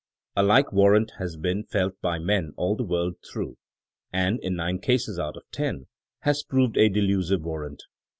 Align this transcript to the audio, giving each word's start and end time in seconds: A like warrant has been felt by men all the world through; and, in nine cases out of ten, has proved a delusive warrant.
A 0.35 0.41
like 0.41 0.73
warrant 0.73 1.11
has 1.19 1.37
been 1.37 1.63
felt 1.63 1.93
by 2.01 2.17
men 2.17 2.53
all 2.57 2.75
the 2.75 2.81
world 2.83 3.17
through; 3.31 3.57
and, 4.11 4.39
in 4.39 4.55
nine 4.55 4.79
cases 4.79 5.19
out 5.19 5.37
of 5.37 5.43
ten, 5.51 5.85
has 6.21 6.41
proved 6.41 6.75
a 6.75 6.89
delusive 6.89 7.43
warrant. 7.43 7.83